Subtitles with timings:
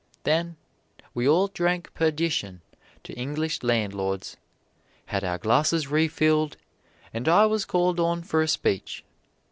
[0.23, 0.55] Then
[1.13, 2.61] we all drank perdition
[3.03, 4.35] to English landlords,
[5.05, 6.57] had our glasses refilled,
[7.13, 9.03] and I was called on for a speech.